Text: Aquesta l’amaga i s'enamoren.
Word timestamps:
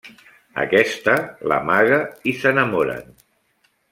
Aquesta 0.61 1.17
l’amaga 1.51 2.01
i 2.33 2.35
s'enamoren. 2.41 3.15